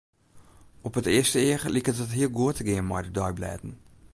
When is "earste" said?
1.15-1.41